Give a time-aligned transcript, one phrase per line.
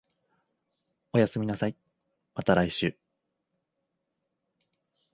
[1.13, 1.75] おやすみなさい、
[2.33, 2.97] また来週